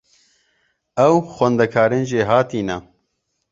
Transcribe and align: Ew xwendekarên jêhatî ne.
Ew 1.07 1.15
xwendekarên 1.35 2.03
jêhatî 2.09 2.61
ne. 2.67 2.77